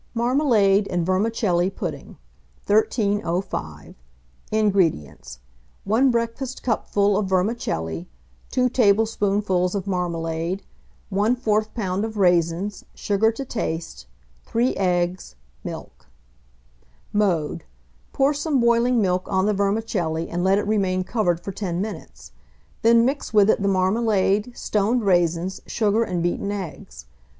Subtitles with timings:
[0.15, 2.17] MARMALADE AND VERMICELLI PUDDING.
[2.65, 3.93] 1305.
[4.51, 5.37] INGREDIENTS.
[5.83, 8.07] 1 breakfastcupful of vermicelli,
[8.49, 10.63] 2 tablespoonfuls of marmalade,
[11.13, 12.03] 1/4 lb.
[12.03, 14.07] of raisins, sugar to taste,
[14.47, 16.07] 3 eggs, milk.
[17.13, 17.63] Mode.
[18.11, 22.31] Pour some boiling milk on the vermicelli, and let it remain covered for 10 minutes;
[22.81, 27.05] then mix with it the marmalade, stoned raisins, sugar, and beaten eggs.